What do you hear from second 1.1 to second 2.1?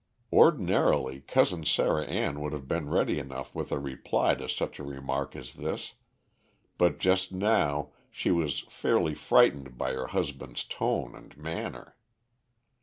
Cousin Sarah